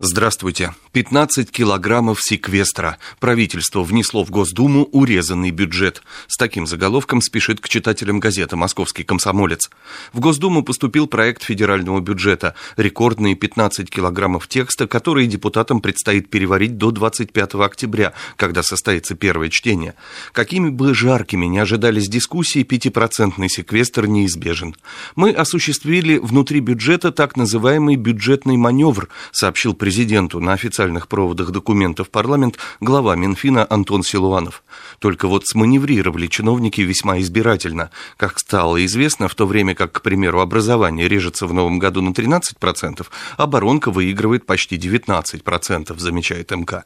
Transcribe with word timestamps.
Здравствуйте. 0.00 0.74
15 0.92 1.50
килограммов 1.50 2.22
секвестра. 2.22 2.98
Правительство 3.18 3.82
внесло 3.82 4.24
в 4.24 4.30
Госдуму 4.30 4.84
урезанный 4.92 5.50
бюджет. 5.50 6.02
С 6.28 6.36
таким 6.36 6.68
заголовком 6.68 7.20
спешит 7.20 7.60
к 7.60 7.68
читателям 7.68 8.20
газеты 8.20 8.54
«Московский 8.54 9.02
комсомолец». 9.02 9.70
В 10.12 10.20
Госдуму 10.20 10.62
поступил 10.62 11.08
проект 11.08 11.42
федерального 11.42 11.98
бюджета. 11.98 12.54
Рекордные 12.76 13.34
15 13.34 13.90
килограммов 13.90 14.46
текста, 14.46 14.86
которые 14.86 15.26
депутатам 15.26 15.80
предстоит 15.80 16.30
переварить 16.30 16.78
до 16.78 16.92
25 16.92 17.54
октября, 17.56 18.12
когда 18.36 18.62
состоится 18.62 19.16
первое 19.16 19.48
чтение. 19.48 19.94
Какими 20.30 20.70
бы 20.70 20.94
жаркими 20.94 21.46
не 21.46 21.58
ожидались 21.58 22.08
дискуссии, 22.08 22.62
пятипроцентный 22.62 23.48
секвестр 23.48 24.06
неизбежен. 24.06 24.76
Мы 25.16 25.32
осуществили 25.32 26.18
внутри 26.18 26.60
бюджета 26.60 27.10
так 27.10 27.36
называемый 27.36 27.96
бюджетный 27.96 28.56
маневр, 28.56 29.08
сообщил 29.32 29.74
президент 29.74 29.87
президенту 29.88 30.38
на 30.38 30.52
официальных 30.52 31.08
проводах 31.08 31.50
документов 31.50 32.10
парламент 32.10 32.58
глава 32.78 33.16
Минфина 33.16 33.66
Антон 33.70 34.02
Силуанов. 34.02 34.62
Только 34.98 35.26
вот 35.28 35.46
сманеврировали 35.46 36.26
чиновники 36.26 36.82
весьма 36.82 37.20
избирательно. 37.20 37.90
Как 38.18 38.38
стало 38.38 38.84
известно, 38.84 39.28
в 39.28 39.34
то 39.34 39.46
время 39.46 39.74
как, 39.74 39.92
к 39.92 40.02
примеру, 40.02 40.40
образование 40.40 41.08
режется 41.08 41.46
в 41.46 41.54
новом 41.54 41.78
году 41.78 42.02
на 42.02 42.10
13%, 42.10 43.06
оборонка 43.38 43.90
выигрывает 43.90 44.44
почти 44.44 44.76
19%, 44.76 45.98
замечает 45.98 46.50
МК. 46.50 46.84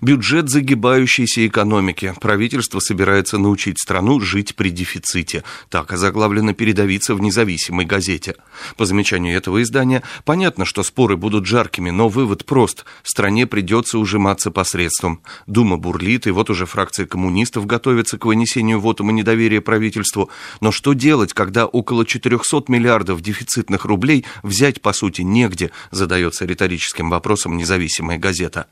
Бюджет 0.00 0.48
загибающейся 0.48 1.46
экономики. 1.46 2.14
Правительство 2.20 2.80
собирается 2.80 3.38
научить 3.38 3.78
страну 3.78 4.20
жить 4.20 4.56
при 4.56 4.70
дефиците. 4.70 5.44
Так 5.70 5.92
озаглавлено 5.92 6.54
передовица 6.54 7.14
в 7.14 7.20
независимой 7.20 7.84
газете. 7.84 8.36
По 8.76 8.86
замечанию 8.86 9.36
этого 9.36 9.62
издания, 9.62 10.02
понятно, 10.24 10.64
что 10.64 10.82
споры 10.82 11.16
будут 11.16 11.46
жаркими, 11.46 11.90
но 11.90 12.08
вывод 12.08 12.44
прост. 12.44 12.84
Стране 13.02 13.46
придется 13.46 13.98
ужиматься 13.98 14.50
посредством. 14.50 15.20
Дума 15.46 15.76
бурлит, 15.76 16.26
и 16.26 16.30
вот 16.30 16.50
уже 16.50 16.66
фракция 16.66 17.06
коммунистов 17.06 17.66
готовится 17.66 18.18
к 18.18 18.24
вынесению 18.24 18.80
вотума 18.80 19.12
недоверия 19.12 19.60
правительству. 19.60 20.30
Но 20.60 20.72
что 20.72 20.92
делать, 20.92 21.32
когда 21.32 21.66
около 21.66 22.04
400 22.04 22.64
миллиардов 22.68 23.20
дефицитных 23.20 23.84
рублей 23.84 24.24
взять, 24.42 24.80
по 24.80 24.92
сути, 24.92 25.22
негде, 25.22 25.70
задается 25.90 26.44
риторическим 26.44 27.10
вопросом 27.10 27.56
независимая 27.56 28.18
газета. 28.18 28.66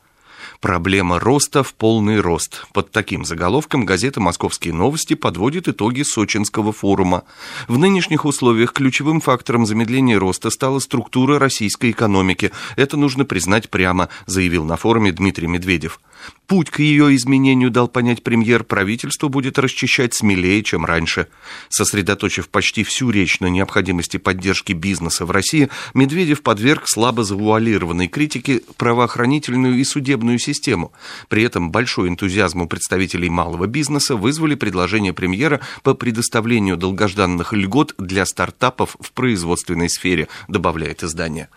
Проблема 0.62 1.18
роста 1.18 1.64
в 1.64 1.74
полный 1.74 2.20
рост. 2.20 2.66
Под 2.72 2.92
таким 2.92 3.24
заголовком 3.24 3.84
газета 3.84 4.20
«Московские 4.20 4.72
новости» 4.72 5.14
подводит 5.14 5.66
итоги 5.66 6.04
Сочинского 6.04 6.72
форума. 6.72 7.24
В 7.66 7.78
нынешних 7.78 8.24
условиях 8.24 8.72
ключевым 8.72 9.20
фактором 9.20 9.66
замедления 9.66 10.20
роста 10.20 10.50
стала 10.50 10.78
структура 10.78 11.40
российской 11.40 11.90
экономики. 11.90 12.52
Это 12.76 12.96
нужно 12.96 13.24
признать 13.24 13.70
прямо, 13.70 14.08
заявил 14.26 14.64
на 14.64 14.76
форуме 14.76 15.10
Дмитрий 15.10 15.48
Медведев. 15.48 15.98
Путь 16.46 16.68
к 16.68 16.80
ее 16.80 17.16
изменению 17.16 17.70
дал 17.70 17.88
понять 17.88 18.22
премьер, 18.22 18.62
правительство 18.62 19.28
будет 19.28 19.58
расчищать 19.58 20.12
смелее, 20.12 20.62
чем 20.62 20.84
раньше. 20.84 21.28
Сосредоточив 21.70 22.48
почти 22.48 22.84
всю 22.84 23.10
речь 23.10 23.40
на 23.40 23.46
необходимости 23.46 24.18
поддержки 24.18 24.72
бизнеса 24.72 25.24
в 25.24 25.30
России, 25.30 25.70
Медведев 25.94 26.42
подверг 26.42 26.82
слабо 26.86 27.24
завуалированной 27.24 28.08
критике 28.08 28.60
правоохранительную 28.76 29.78
и 29.78 29.84
судебную 29.84 30.38
систему. 30.38 30.92
При 31.28 31.42
этом 31.42 31.70
большой 31.70 32.08
энтузиазм 32.08 32.62
у 32.62 32.66
представителей 32.66 33.30
малого 33.30 33.66
бизнеса 33.66 34.16
вызвали 34.16 34.54
предложение 34.54 35.14
премьера 35.14 35.60
по 35.82 35.94
предоставлению 35.94 36.76
долгожданных 36.76 37.54
льгот 37.54 37.94
для 37.96 38.26
стартапов 38.26 38.96
в 39.00 39.12
производственной 39.12 39.88
сфере, 39.88 40.28
добавляет 40.48 41.02
издание. 41.02 41.48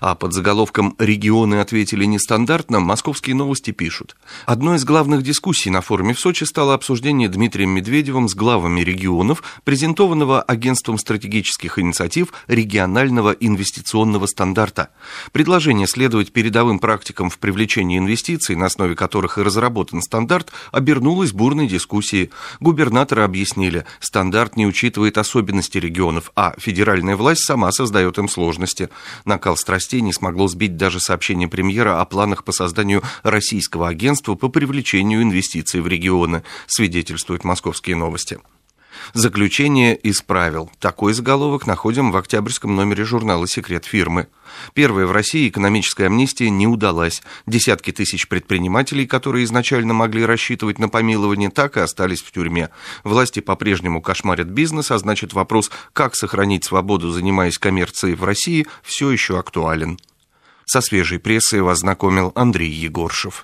А 0.00 0.14
под 0.14 0.32
заголовком 0.32 0.94
«Регионы 0.98 1.56
ответили 1.56 2.04
нестандартно» 2.04 2.80
московские 2.80 3.36
новости 3.36 3.70
пишут. 3.70 4.16
Одной 4.46 4.76
из 4.76 4.84
главных 4.84 5.22
дискуссий 5.22 5.70
на 5.70 5.82
форуме 5.82 6.14
в 6.14 6.20
Сочи 6.20 6.44
стало 6.44 6.74
обсуждение 6.74 7.28
Дмитрием 7.28 7.70
Медведевым 7.70 8.28
с 8.28 8.34
главами 8.34 8.80
регионов, 8.80 9.42
презентованного 9.64 10.40
Агентством 10.42 10.96
стратегических 10.96 11.78
инициатив 11.78 12.32
регионального 12.46 13.32
инвестиционного 13.32 14.26
стандарта. 14.26 14.88
Предложение 15.32 15.86
следовать 15.86 16.32
передовым 16.32 16.78
практикам 16.78 17.28
в 17.28 17.38
привлечении 17.38 17.98
инвестиций, 17.98 18.56
на 18.56 18.66
основе 18.66 18.94
которых 18.94 19.36
и 19.36 19.42
разработан 19.42 20.00
стандарт, 20.00 20.50
обернулось 20.72 21.32
бурной 21.32 21.66
дискуссией. 21.66 22.30
Губернаторы 22.60 23.22
объяснили, 23.22 23.84
стандарт 24.00 24.56
не 24.56 24.66
учитывает 24.66 25.18
особенности 25.18 25.76
регионов, 25.76 26.32
а 26.34 26.54
федеральная 26.56 27.16
власть 27.16 27.44
сама 27.44 27.70
создает 27.70 28.16
им 28.16 28.28
сложности. 28.30 28.88
Накал 29.26 29.58
страны 29.58 29.73
страстей 29.74 30.02
не 30.02 30.12
смогло 30.12 30.46
сбить 30.46 30.76
даже 30.76 31.00
сообщение 31.00 31.48
премьера 31.48 32.00
о 32.00 32.04
планах 32.04 32.44
по 32.44 32.52
созданию 32.52 33.02
российского 33.24 33.88
агентства 33.88 34.36
по 34.36 34.48
привлечению 34.48 35.22
инвестиций 35.22 35.80
в 35.80 35.88
регионы, 35.88 36.44
свидетельствуют 36.68 37.42
московские 37.42 37.96
новости. 37.96 38.38
Заключение 39.12 39.96
из 39.96 40.22
правил. 40.22 40.70
Такой 40.78 41.12
заголовок 41.12 41.66
находим 41.66 42.12
в 42.12 42.16
октябрьском 42.16 42.74
номере 42.74 43.04
журнала 43.04 43.46
«Секрет 43.46 43.84
фирмы». 43.84 44.28
Первая 44.72 45.06
в 45.06 45.12
России 45.12 45.48
экономическая 45.48 46.06
амнистия 46.06 46.50
не 46.50 46.66
удалась. 46.66 47.22
Десятки 47.46 47.90
тысяч 47.90 48.28
предпринимателей, 48.28 49.06
которые 49.06 49.44
изначально 49.44 49.94
могли 49.94 50.24
рассчитывать 50.24 50.78
на 50.78 50.88
помилование, 50.88 51.50
так 51.50 51.76
и 51.76 51.80
остались 51.80 52.22
в 52.22 52.30
тюрьме. 52.32 52.70
Власти 53.02 53.40
по-прежнему 53.40 54.00
кошмарят 54.00 54.48
бизнес, 54.48 54.90
а 54.90 54.98
значит 54.98 55.32
вопрос, 55.32 55.70
как 55.92 56.14
сохранить 56.14 56.64
свободу, 56.64 57.10
занимаясь 57.10 57.58
коммерцией 57.58 58.14
в 58.14 58.24
России, 58.24 58.66
все 58.82 59.10
еще 59.10 59.38
актуален. 59.38 59.98
Со 60.66 60.80
свежей 60.80 61.18
прессой 61.18 61.60
вас 61.60 61.80
знакомил 61.80 62.32
Андрей 62.34 62.70
Егоршев. 62.70 63.42